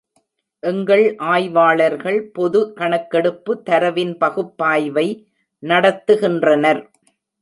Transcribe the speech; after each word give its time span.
எங்கள் 0.63 1.03
ஆய்வாளர்கள் 1.25 2.17
பொது 2.31 2.73
கணக்கெடுப்பு 2.73 3.53
தரவின் 3.69 4.15
பகுப்பாய்வை 4.17 5.07
நடத்துகின்றனர். 5.63 6.81